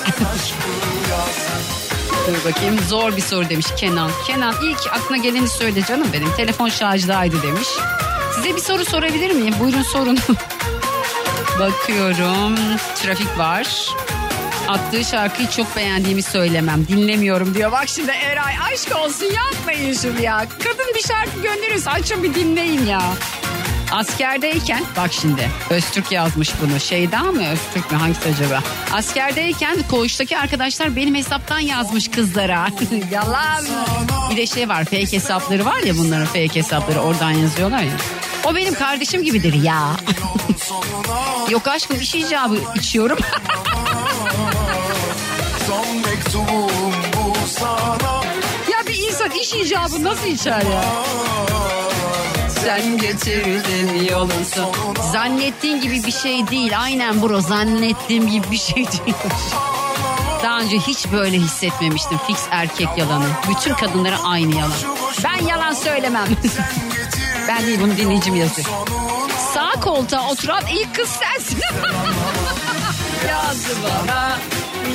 [2.26, 4.10] Dur bakayım zor bir soru demiş Kenan.
[4.26, 6.32] Kenan ilk aklına geleni söyle canım benim.
[6.36, 7.68] Telefon şarjdaydı demiş.
[8.34, 9.54] Size bir soru sorabilir miyim?
[9.60, 10.18] Buyurun sorun.
[11.58, 12.54] Bakıyorum.
[12.94, 13.88] Trafik var.
[14.68, 16.88] Attığı şarkıyı çok beğendiğimi söylemem.
[16.88, 17.72] Dinlemiyorum diyor.
[17.72, 20.46] Bak şimdi Eray aşk olsun yapmayın şunu ya.
[20.58, 23.02] Kadın bir şarkı gönderiyorsa açın bir dinleyin ya.
[23.92, 26.80] Askerdeyken bak şimdi Öztürk yazmış bunu.
[26.80, 28.62] Şeyda mı Öztürk mü hangisi acaba?
[28.92, 32.68] Askerdeyken koğuştaki arkadaşlar benim hesaptan yazmış kızlara.
[33.12, 33.64] Yalan.
[34.30, 37.96] Bir de şey var fake hesapları var ya bunların fake hesapları oradan yazıyorlar ya.
[38.50, 39.96] O benim kardeşim gibidir ya.
[41.50, 43.18] Yok aşkım iş icabı içiyorum.
[48.72, 50.84] Ya bir insan iş icabı nasıl içer ya?
[52.48, 54.94] Sen getirdin yolun sonu.
[55.12, 56.72] Zannettiğin gibi bir şey değil.
[56.80, 59.16] Aynen bro zannettiğim gibi bir şey değil.
[60.42, 63.26] Daha önce hiç böyle hissetmemiştim fix erkek yalanı.
[63.50, 64.72] Bütün kadınlara aynı yalan.
[65.24, 66.26] Ben yalan söylemem.
[67.48, 68.68] Ben değil bunu dinleyicim yazıyor.
[69.54, 71.58] Sağ koltuğa oturan ilk kız sensin.
[73.28, 74.38] yaz bana,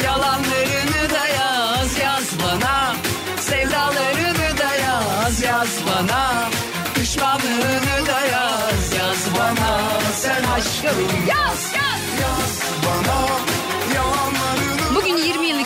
[0.03, 2.95] Yalanlarını da yaz yaz bana.
[3.39, 6.49] Sevdalarını da yaz yaz bana.
[6.95, 9.79] Pişmanlığını da yaz yaz bana.
[10.15, 11.93] Sen aşkım yaz yaz.
[12.13, 13.52] 20 yıllık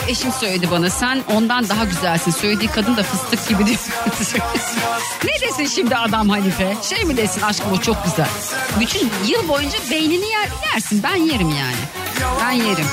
[0.07, 2.31] eşim söyledi bana sen ondan daha güzelsin.
[2.31, 3.79] Söylediği kadın da fıstık gibi diyor.
[5.23, 6.77] ne desin şimdi adam Hanife?
[6.81, 8.27] Şey mi desin aşkım o çok güzel.
[8.79, 11.77] Bütün yıl boyunca beynini yer, yersin ben yerim yani.
[12.41, 12.85] Ben yerim.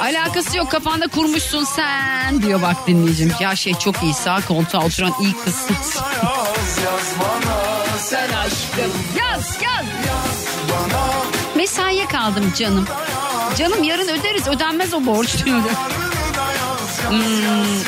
[0.00, 3.32] Alakası yok kafanda kurmuşsun sen diyor bak dinleyicim.
[3.40, 5.76] Ya şey çok iyi sağ koltuğa oturan iyi kızsın.
[7.98, 10.35] Sen aşkım Yaz yaz.
[11.66, 12.84] Mesaiye kaldım canım.
[13.58, 15.62] Canım yarın öderiz ödenmez o borç diyor.
[17.08, 17.82] Hmm.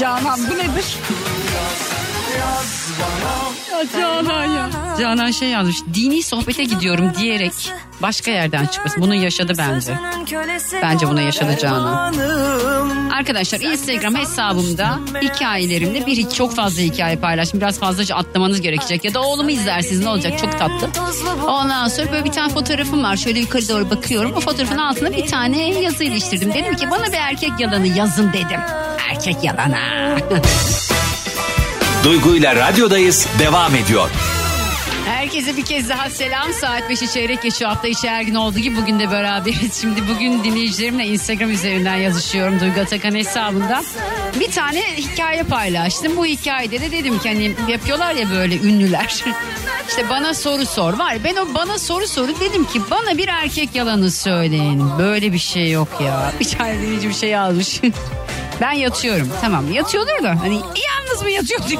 [0.00, 0.98] Canan bu nedir?
[2.36, 4.70] Ya Canan ya.
[5.00, 5.76] Canan şey yazmış.
[5.94, 7.52] Dini sohbete gidiyorum diyerek
[8.02, 9.02] başka yerden çıkmasın.
[9.02, 9.98] Bunu yaşadı bence.
[10.82, 12.14] Bence bunu yaşadı Canan.
[13.10, 17.60] Arkadaşlar Instagram hesabımda hikayelerimde bir çok fazla hikaye paylaştım.
[17.60, 19.04] Biraz fazlaca atlamanız gerekecek.
[19.04, 20.88] Ya da oğlumu izlersiniz ne olacak çok tatlı.
[21.46, 23.16] Ondan sonra böyle bir tane fotoğrafım var.
[23.16, 24.32] Şöyle yukarı doğru bakıyorum.
[24.36, 26.54] O fotoğrafın altına bir tane yazı iliştirdim.
[26.54, 28.60] Dedim ki bana bir erkek yalanı yazın dedim.
[29.10, 29.76] Erkek yalanı.
[32.04, 34.10] Duygu ile radyodayız devam ediyor.
[35.06, 36.52] Herkese bir kez daha selam.
[36.52, 37.70] Saat 5'i çeyrek geçiyor.
[37.70, 39.74] Hafta içi her gün olduğu gibi bugün de beraberiz.
[39.80, 42.60] Şimdi bugün dinleyicilerimle Instagram üzerinden yazışıyorum.
[42.60, 43.82] Duygu Atakan hesabında.
[44.40, 46.16] Bir tane hikaye paylaştım.
[46.16, 49.24] Bu hikayede de dedim ki hani yapıyorlar ya böyle ünlüler.
[49.88, 50.98] İşte bana soru sor.
[50.98, 54.98] Var ben o bana soru soru dedim ki bana bir erkek yalanı söyleyin.
[54.98, 56.32] Böyle bir şey yok ya.
[56.40, 57.80] Bir tane dinleyici bir şey yazmış.
[58.60, 59.28] Ben yatıyorum.
[59.40, 61.60] Tamam yatıyordur da hani yalnız mı yatıyor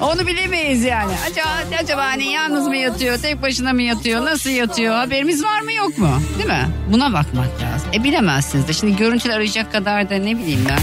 [0.00, 1.12] Onu bilemeyiz yani.
[1.30, 1.48] Acaba,
[1.82, 5.98] acaba hani yalnız mı yatıyor, tek başına mı yatıyor, nasıl yatıyor haberimiz var mı yok
[5.98, 6.20] mu?
[6.38, 6.68] Değil mi?
[6.92, 7.88] Buna bakmak lazım.
[7.94, 10.78] E bilemezsiniz de şimdi görüntüler arayacak kadar da ne bileyim ben.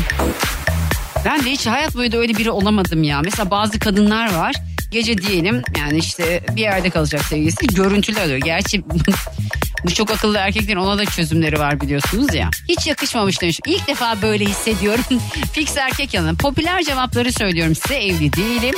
[1.26, 3.22] Ben de hiç hayat boyu da öyle biri olamadım ya.
[3.24, 4.56] Mesela bazı kadınlar var.
[4.92, 8.38] Gece diyelim yani işte bir yerde kalacak sevgilisi görüntülü alıyor.
[8.38, 8.84] Gerçi
[9.84, 12.50] bu çok akıllı erkeklerin ona da çözümleri var biliyorsunuz ya.
[12.70, 13.60] Hiç yakışmamış demiş.
[13.68, 15.04] İlk defa böyle hissediyorum.
[15.54, 16.36] Fix erkek yanı.
[16.36, 17.96] Popüler cevapları söylüyorum size.
[17.96, 18.76] Evli değilim.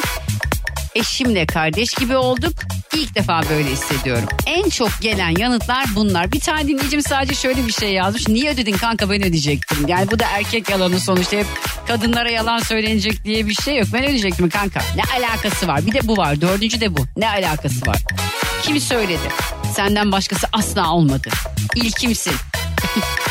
[0.98, 2.54] Eşimle kardeş gibi olduk.
[2.94, 4.30] İlk defa böyle hissediyorum.
[4.46, 6.32] En çok gelen yanıtlar bunlar.
[6.32, 8.28] Bir tane dinleyicim sadece şöyle bir şey yazmış.
[8.28, 9.88] Niye ödedin kanka ben ödeyecektim.
[9.88, 11.38] Yani bu da erkek yalanı sonuçta.
[11.38, 11.46] Hep
[11.88, 13.88] kadınlara yalan söylenecek diye bir şey yok.
[13.94, 14.82] Ben ödeyecektim kanka.
[14.96, 15.86] Ne alakası var?
[15.86, 16.42] Bir de bu var.
[16.42, 17.06] Dördüncü de bu.
[17.18, 17.98] Ne alakası var?
[18.64, 19.30] Kim söyledi?
[19.76, 21.30] Senden başkası asla olmadı.
[21.76, 22.34] İlkimsin.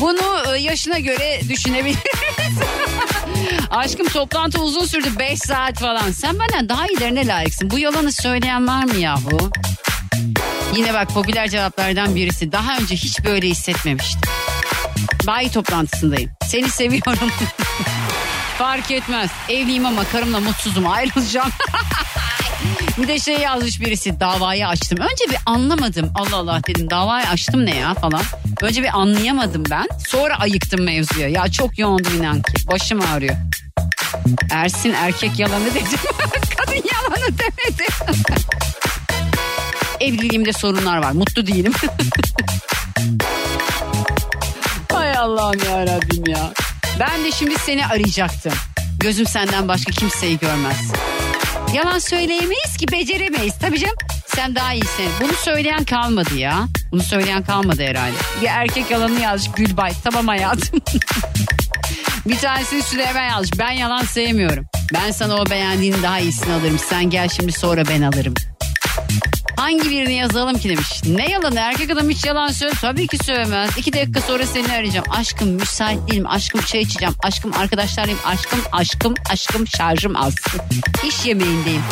[0.00, 1.98] Bunu e, yaşına göre düşünebiliriz.
[3.70, 6.10] Aşkım toplantı uzun sürdü 5 saat falan.
[6.10, 7.70] Sen benden daha iyilerine layıksın.
[7.70, 9.50] Bu yalanı söyleyen var mı yahu?
[10.76, 12.52] Yine bak popüler cevaplardan birisi.
[12.52, 14.20] Daha önce hiç böyle hissetmemiştim.
[15.26, 16.30] Bayi toplantısındayım.
[16.46, 17.30] Seni seviyorum.
[18.58, 19.30] Fark etmez.
[19.48, 20.86] Evliyim ama karımla mutsuzum.
[20.86, 21.50] Ayrılacağım.
[22.98, 24.20] bir de şey yazmış birisi.
[24.20, 24.98] Davayı açtım.
[24.98, 26.12] Önce bir anlamadım.
[26.14, 26.90] Allah Allah dedim.
[26.90, 28.22] Davayı açtım ne ya falan.
[28.62, 29.86] Önce bir anlayamadım ben.
[30.08, 31.28] Sonra ayıktım mevzuya.
[31.28, 32.52] Ya çok yoğundum inan ki.
[32.72, 33.34] Başım ağrıyor.
[34.50, 35.98] Ersin erkek yalanı dedim.
[36.56, 37.94] Kadın yalanı demedim.
[40.00, 41.12] Evliliğimde sorunlar var.
[41.12, 41.72] Mutlu değilim.
[44.92, 46.52] Hay Allah'ım ya Rabbim ya.
[47.00, 48.52] Ben de şimdi seni arayacaktım.
[49.00, 50.76] Gözüm senden başka kimseyi görmez.
[51.72, 53.54] Yalan söyleyemeyiz ki beceremeyiz.
[53.60, 53.96] Tabii canım
[54.26, 55.08] sen daha iyisin.
[55.20, 56.66] Bunu söyleyen kalmadı ya.
[56.92, 58.16] Bunu söyleyen kalmadı herhalde.
[58.42, 59.92] Bir erkek yalanı yazmış Gülbay.
[60.04, 60.80] Tamam hayatım.
[62.26, 63.58] bir tanesini Süleyman yazmış.
[63.58, 64.64] Ben yalan sevmiyorum.
[64.94, 66.78] Ben sana o beğendiğini daha iyisini alırım.
[66.78, 68.34] Sen gel şimdi sonra ben alırım.
[69.56, 71.02] Hangi birini yazalım ki demiş.
[71.06, 72.78] Ne yalanı erkek adam hiç yalan söylüyor.
[72.80, 73.70] Tabii ki söylemez.
[73.78, 75.06] İki dakika sonra seni arayacağım.
[75.10, 76.26] Aşkım müsait değilim.
[76.28, 77.14] Aşkım çay içeceğim.
[77.22, 78.18] Aşkım arkadaşlarlayım.
[78.26, 80.34] Aşkım aşkım aşkım şarjım az.
[81.08, 81.82] İş yemeğindeyim.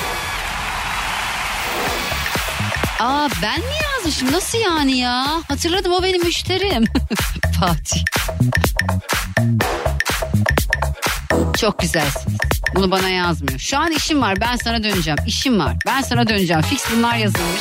[3.01, 4.33] Aa ben mi yazmışım?
[4.33, 5.27] Nasıl yani ya?
[5.49, 6.85] Hatırladım o benim müşterim.
[7.61, 8.03] Fatih.
[11.61, 12.37] Çok güzelsin.
[12.75, 13.59] Bunu bana yazmıyor.
[13.59, 14.41] Şu an işim var.
[14.41, 15.19] Ben sana döneceğim.
[15.27, 15.77] İşim var.
[15.87, 16.63] Ben sana döneceğim.
[16.63, 17.61] Fix bunlar yazılmış.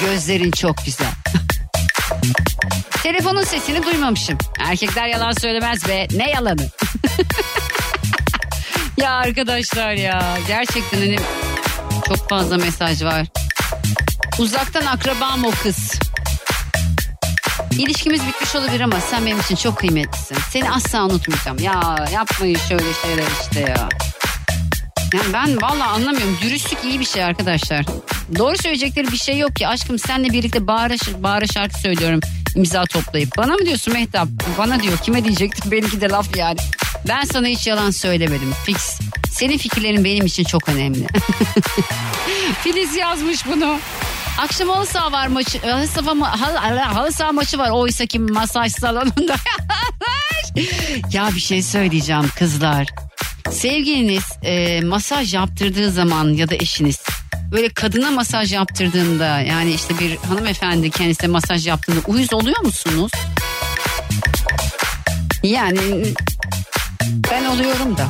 [0.00, 1.12] Gözlerin çok güzel.
[3.02, 4.38] Telefonun sesini duymamışım.
[4.58, 6.66] Erkekler yalan söylemez ve ne yalanı.
[8.96, 11.16] ya arkadaşlar ya gerçekten hani
[12.08, 13.26] çok fazla mesaj var.
[14.38, 15.92] Uzaktan akrabam o kız.
[17.78, 20.36] İlişkimiz bitmiş olabilir ama sen benim için çok kıymetlisin.
[20.50, 21.58] Seni asla unutmayacağım.
[21.58, 23.88] Ya yapmayın şöyle şeyler işte ya.
[25.14, 26.38] Yani ben vallahi anlamıyorum.
[26.42, 27.84] Dürüstlük iyi bir şey arkadaşlar.
[28.38, 29.68] Doğru söyleyecekleri bir şey yok ki.
[29.68, 32.20] Aşkım senle birlikte bağıra, bağıra şarkı söylüyorum
[32.56, 33.36] imza toplayıp.
[33.38, 34.28] Bana mı diyorsun Mehtap?
[34.58, 34.98] Bana diyor.
[34.98, 35.70] Kime diyecektim?
[35.72, 36.58] Benimki de laf yani.
[37.08, 38.52] Ben sana hiç yalan söylemedim.
[38.64, 38.98] Fix.
[39.32, 41.06] Senin fikirlerin benim için çok önemli.
[42.64, 43.78] Filiz yazmış bunu.
[44.38, 45.58] Akşam halı saha var maçı.
[45.58, 47.70] Halı saha, ma- halı, halı saha maçı var.
[47.70, 49.36] Oysa ki masaj salonunda.
[51.12, 52.86] ya bir şey söyleyeceğim kızlar.
[53.50, 56.98] Sevgiliniz e, masaj yaptırdığı zaman ya da eşiniz
[57.52, 63.12] böyle kadına masaj yaptırdığında yani işte bir hanımefendi kendisine masaj yaptığında uyuz oluyor musunuz?
[65.42, 66.06] Yani
[67.30, 68.06] ben oluyorum da.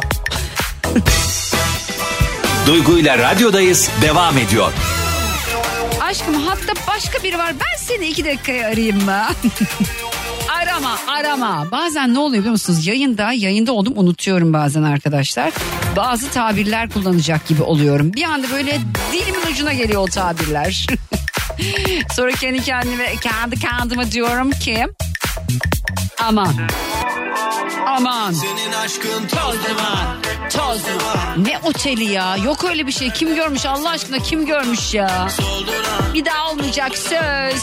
[2.66, 4.72] Duygu ile radyodayız devam ediyor.
[6.06, 7.52] Aşkım hatta başka biri var.
[7.52, 9.22] Ben seni iki dakikaya arayayım mı?
[10.62, 11.66] arama arama.
[11.70, 12.86] Bazen ne oluyor biliyor musunuz?
[12.86, 15.52] Yayında yayında oldum unutuyorum bazen arkadaşlar.
[15.96, 18.12] Bazı tabirler kullanacak gibi oluyorum.
[18.12, 18.78] Bir anda böyle
[19.12, 20.86] dilimin ucuna geliyor o tabirler.
[22.16, 24.86] Sonra kendi kendime kendi kendime diyorum ki
[26.22, 26.54] aman
[27.86, 28.32] aman.
[28.32, 31.44] Senin aşkın toz duman toz duman.
[31.44, 32.36] Ne oteli ya?
[32.36, 33.10] Yok öyle bir şey.
[33.10, 33.66] Kim görmüş?
[33.66, 35.28] Allah aşkına kim görmüş ya?
[36.14, 37.62] Bir daha olmayacak söz.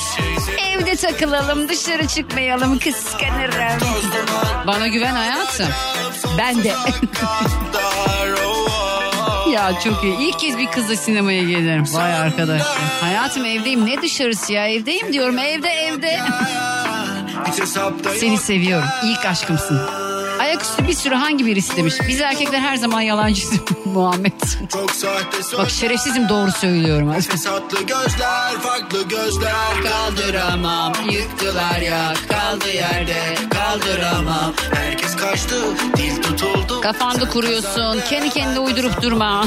[0.72, 3.80] Evde takılalım dışarı çıkmayalım kıskanırım.
[4.68, 5.68] Bana güven hayatım.
[6.38, 6.74] Ben de.
[9.52, 10.18] Ya çok iyi.
[10.18, 11.84] İlk kez bir kızla sinemaya gelirim.
[11.94, 12.62] Vay arkadaş
[13.02, 13.86] hayatım evdeyim.
[13.86, 14.68] Ne dışarısı ya?
[14.68, 15.38] Evdeyim diyorum.
[15.38, 16.20] Evde evde.
[18.20, 18.88] Seni seviyorum.
[19.04, 20.03] İlk aşkımsın
[20.54, 21.94] Ayaküstü bir sürü hangi biri istemiş?
[22.08, 23.54] Biz erkekler her zaman yalancıyız
[23.86, 24.32] Muhammed.
[24.72, 24.90] Çok
[25.58, 27.14] Bak şerefsizim doğru söylüyorum.
[27.14, 34.54] Fesatlı gözler, farklı gözler Kaldıramam, yıktılar ya, kaldı yerde, kaldıramam.
[34.74, 35.56] Herkes kaçtı,
[35.98, 39.46] dil tutuldu Kafanda kuruyorsun, kendi kendine uydurup durma.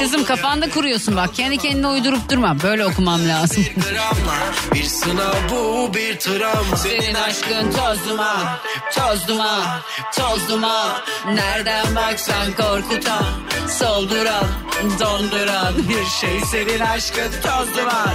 [0.00, 2.56] Kızım kafanda kuruyorsun bak, kendi kendine uydurup durma.
[2.62, 3.64] Böyle okumam lazım.
[4.74, 7.98] Bir sınav bu bir travma Senin aşkın toz
[8.30, 8.58] duman,
[8.94, 9.80] toz duman,
[10.16, 10.90] toz duman.
[11.34, 13.24] Nereden baksan korkutan,
[13.68, 14.44] solduran,
[15.00, 16.40] donduran bir şey.
[16.50, 18.14] Senin aşkın toz duman,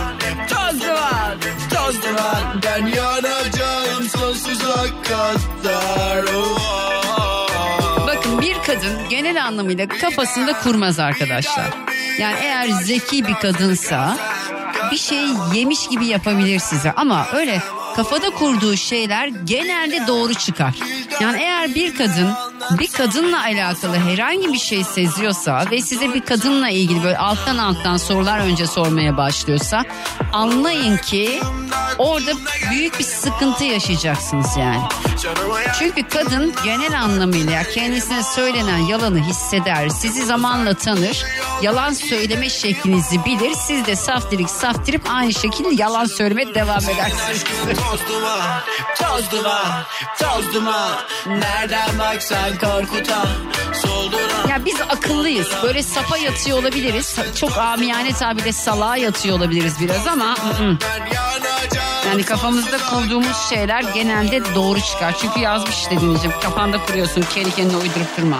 [0.49, 1.35] toz duman,
[1.73, 2.61] toz duman.
[2.63, 6.25] Ben yanacağım sonsuza kadar.
[8.07, 11.69] Bakın bir kadın genel anlamıyla kafasında kurmaz arkadaşlar.
[12.19, 14.17] Yani eğer zeki bir kadınsa
[14.91, 17.61] bir şey yemiş gibi yapabilir size ama öyle
[17.95, 20.75] kafada kurduğu şeyler genelde doğru çıkar.
[21.21, 22.29] Yani eğer bir kadın
[22.71, 27.97] bir kadınla alakalı herhangi bir şey seziyorsa ve size bir kadınla ilgili böyle alttan alttan
[27.97, 29.83] sorular önce sormaya başlıyorsa
[30.33, 31.41] anlayın ki
[31.97, 32.31] orada
[32.71, 34.81] büyük bir sıkıntı yaşayacaksınız yani.
[35.79, 41.25] Çünkü kadın genel anlamıyla kendisine söylenen yalanı hisseder, sizi zamanla tanır,
[41.61, 43.53] yalan söyleme şeklinizi bilir.
[43.67, 47.43] Siz de saftirik saftirip aynı şekilde yalan söylemeye devam edersiniz.
[47.91, 48.41] Toz duman,
[48.97, 49.83] Toz duman,
[50.19, 53.27] toz duman, nereden baksan korkutan.
[53.73, 55.47] solduran Ya biz akıllıyız.
[55.63, 57.15] Böyle sapa yatıyor olabiliriz.
[57.39, 60.33] Çok amiyane tabirle salağa yatıyor olabiliriz biraz ama...
[60.33, 60.77] ı-ı.
[62.07, 65.15] Yani kafamızda kurduğumuz şeyler genelde doğru çıkar.
[65.21, 66.35] Çünkü yazmış dinleyeceğim.
[66.41, 68.37] Kafanda kuruyorsun kendi kendine uydurup durma.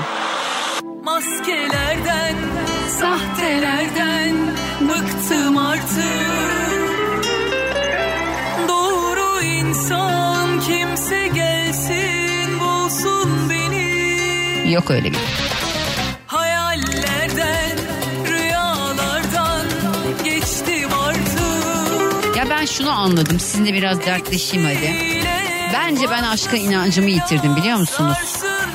[1.04, 2.36] Maskelerden,
[3.00, 4.05] sahtelerden
[14.70, 15.18] Yok öyle bir.
[22.38, 23.40] Ya ben şunu anladım.
[23.40, 24.96] Sizinle biraz dertleşeyim hadi.
[25.74, 28.18] Bence ben aşka inancımı yitirdim biliyor musunuz?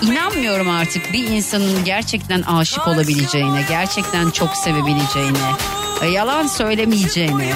[0.02, 5.38] İnanmıyorum artık bir insanın gerçekten aşık olabileceğine, gerçekten çok sevebileceğine,
[6.02, 7.52] e, yalan söylemeyeceğine.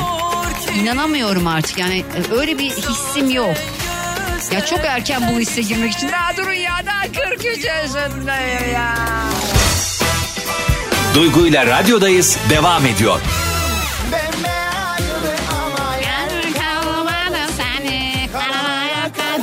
[0.82, 3.56] İnanamıyorum artık yani e, öyle bir hissim yok.
[4.54, 6.08] Ya çok erken bu hisse girmek için.
[6.12, 8.94] Daha durun ya daha 43 yaşındayım ya.
[11.14, 13.20] Duygu ile radyodayız devam ediyor.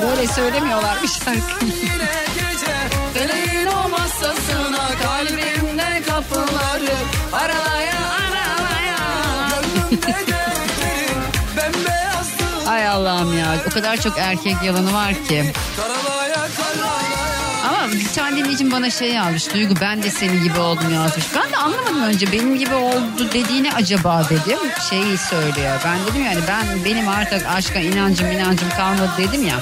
[0.01, 1.71] Böyle söylemiyorlarmış şarkıyı.
[3.15, 6.95] Delil o masasına kalbimde kapıları
[7.33, 8.71] aralaya aralaya.
[13.71, 15.45] O kadar çok erkek yalanı var ki.
[17.69, 19.53] Ama bir tane dinleyicim bana şey yazmış.
[19.53, 21.25] Duygu ben de senin gibi oldum yazmış.
[21.35, 24.57] Ben de anlamadım önce benim gibi oldu dediğini acaba dedim.
[24.89, 25.79] Şeyi söylüyor.
[25.85, 29.55] Ben dedim yani ben benim artık aşka inancım inancım kalmadı dedim ya.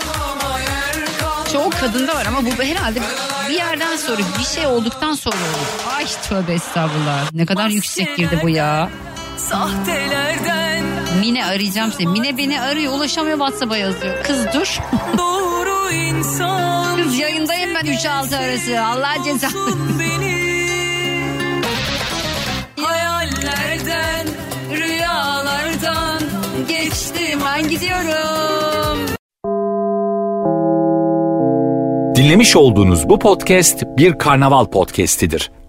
[1.54, 3.02] çoğu kadında var ama bu herhalde
[3.50, 5.94] bir yerden sonra bir şey olduktan sonra olur.
[5.98, 7.34] Ay tövbe estağfurullah.
[7.34, 8.90] Ne kadar yüksek girdi bu ya.
[9.38, 10.49] Sahtelerden
[11.20, 12.08] Mine arayacağım seni.
[12.08, 14.24] Mine beni arıyor ulaşamıyor WhatsApp'a yazıyor.
[14.24, 14.80] Kız dur.
[15.18, 18.82] doğru insan Kız yayındayım ben 3-6 arası.
[18.82, 19.16] Allah
[20.00, 20.40] beni
[22.82, 24.28] Hayallerden
[24.72, 26.20] Rüyalardan
[26.68, 29.06] Geçtim ben gidiyorum.
[32.16, 35.52] Dinlemiş olduğunuz bu podcast bir karnaval podcastidir.